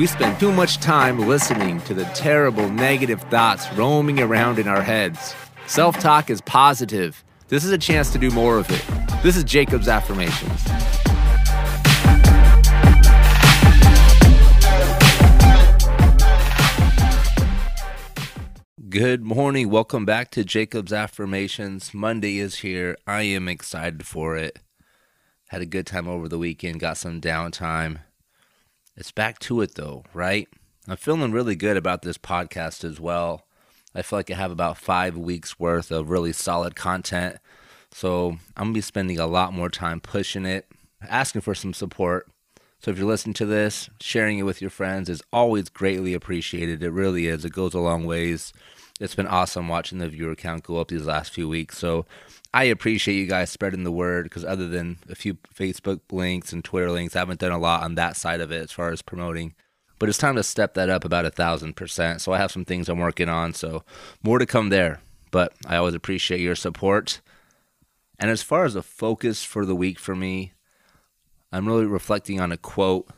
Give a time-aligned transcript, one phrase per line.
[0.00, 4.80] We spend too much time listening to the terrible negative thoughts roaming around in our
[4.80, 5.34] heads.
[5.66, 7.22] Self talk is positive.
[7.48, 8.82] This is a chance to do more of it.
[9.22, 10.64] This is Jacob's Affirmations.
[18.88, 19.68] Good morning.
[19.68, 21.92] Welcome back to Jacob's Affirmations.
[21.92, 22.96] Monday is here.
[23.06, 24.60] I am excited for it.
[25.48, 27.98] Had a good time over the weekend, got some downtime.
[28.96, 30.48] It's back to it though, right?
[30.88, 33.46] I'm feeling really good about this podcast as well.
[33.94, 37.36] I feel like I have about five weeks worth of really solid content.
[37.92, 40.66] So I'm going to be spending a lot more time pushing it,
[41.02, 42.29] asking for some support.
[42.80, 46.82] So if you're listening to this, sharing it with your friends is always greatly appreciated.
[46.82, 47.44] It really is.
[47.44, 48.54] It goes a long ways.
[48.98, 51.76] It's been awesome watching the viewer count go up these last few weeks.
[51.76, 52.06] So
[52.54, 56.64] I appreciate you guys spreading the word because other than a few Facebook links and
[56.64, 59.02] Twitter links, I haven't done a lot on that side of it as far as
[59.02, 59.54] promoting.
[59.98, 62.22] But it's time to step that up about a thousand percent.
[62.22, 63.52] So I have some things I'm working on.
[63.52, 63.84] So
[64.22, 65.02] more to come there.
[65.30, 67.20] But I always appreciate your support.
[68.18, 70.52] And as far as a focus for the week for me,
[71.52, 73.08] I'm really reflecting on a quote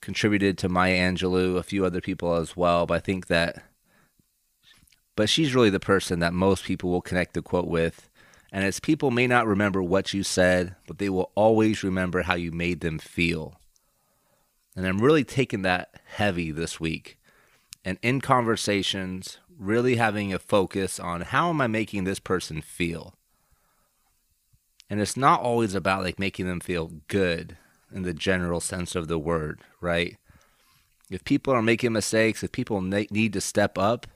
[0.00, 2.86] contributed to Maya Angelou, a few other people as well.
[2.86, 3.62] But I think that,
[5.14, 8.10] but she's really the person that most people will connect the quote with
[8.52, 12.34] and as people may not remember what you said, but they will always remember how
[12.34, 13.54] you made them feel.
[14.74, 17.18] And I'm really taking that heavy this week.
[17.84, 23.14] And in conversations, really having a focus on how am I making this person feel?
[24.90, 27.56] And it's not always about like making them feel good
[27.94, 30.16] in the general sense of the word, right?
[31.08, 34.08] If people are making mistakes, if people need to step up,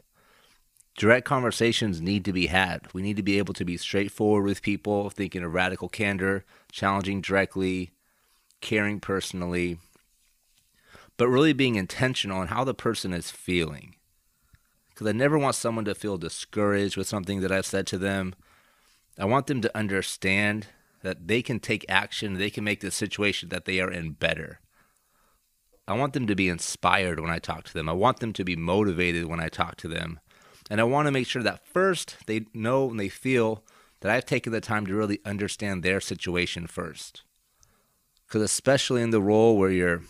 [0.99, 2.89] direct conversations need to be had.
[2.93, 7.21] We need to be able to be straightforward with people, thinking of radical candor, challenging
[7.21, 7.93] directly,
[8.61, 9.79] caring personally,
[11.17, 13.95] but really being intentional on how the person is feeling.
[14.91, 18.35] Because I never want someone to feel discouraged with something that I've said to them.
[19.19, 20.67] I want them to understand
[21.03, 24.61] that they can take action, they can make the situation that they are in better.
[25.87, 27.89] I want them to be inspired when I talk to them.
[27.89, 30.19] I want them to be motivated when I talk to them.
[30.71, 33.63] And I want to make sure that first they know and they feel
[34.01, 37.23] that I've taken the time to really understand their situation first.
[38.27, 40.03] Because, especially in the role where you're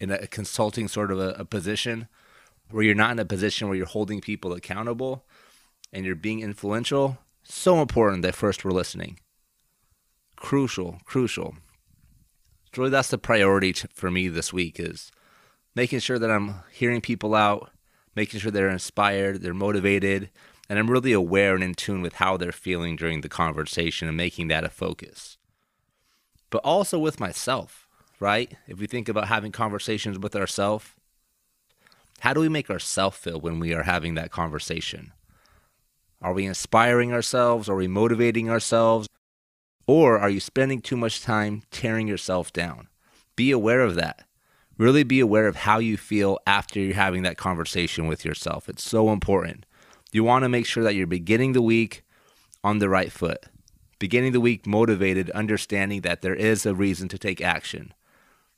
[0.00, 2.08] in a consulting sort of a, a, position,
[2.70, 5.24] where you're not in a position where you're holding people accountable
[5.92, 7.18] and you're being influential,
[7.54, 9.18] so important that first we're listening.
[10.36, 11.54] Crucial, crucial.
[12.74, 15.10] So really, that's the priority for me this week is
[15.74, 17.70] making sure that I'm hearing people out,
[18.14, 20.30] making sure they're inspired, they're motivated,
[20.68, 24.16] and I'm really aware and in tune with how they're feeling during the conversation and
[24.16, 25.38] making that a focus.
[26.50, 27.86] But also with myself,
[28.20, 28.54] right?
[28.66, 30.86] If we think about having conversations with ourselves,
[32.20, 35.12] how do we make ourselves feel when we are having that conversation?
[36.20, 37.68] Are we inspiring ourselves?
[37.68, 39.08] Are we motivating ourselves?
[39.86, 42.88] Or are you spending too much time tearing yourself down?
[43.36, 44.26] Be aware of that
[44.78, 48.68] really be aware of how you feel after you're having that conversation with yourself.
[48.68, 49.64] It's so important.
[50.12, 52.04] You want to make sure that you're beginning the week
[52.62, 53.46] on the right foot,
[53.98, 57.94] beginning the week motivated, understanding that there is a reason to take action.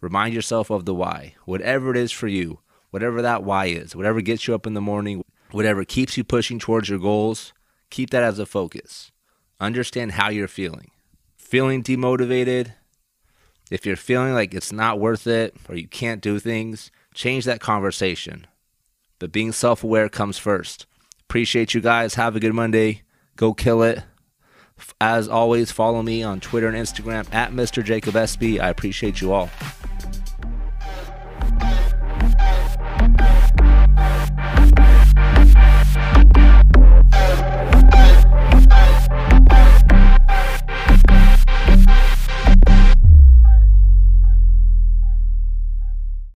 [0.00, 2.60] Remind yourself of the why, whatever it is for you,
[2.90, 6.58] whatever that why is, whatever gets you up in the morning, whatever keeps you pushing
[6.58, 7.52] towards your goals,
[7.90, 9.10] keep that as a focus.
[9.60, 10.90] Understand how you're feeling.
[11.36, 12.72] Feeling demotivated,
[13.70, 17.60] if you're feeling like it's not worth it or you can't do things, change that
[17.60, 18.46] conversation.
[19.18, 20.86] But being self aware comes first.
[21.22, 22.14] Appreciate you guys.
[22.14, 23.02] Have a good Monday.
[23.36, 24.02] Go kill it.
[25.00, 27.84] As always, follow me on Twitter and Instagram at Mr.
[27.84, 28.60] Jacob SB.
[28.60, 29.50] I appreciate you all.